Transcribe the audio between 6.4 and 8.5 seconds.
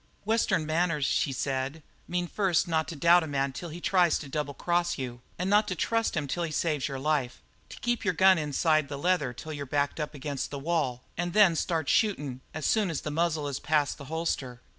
he saves your life; to keep your gun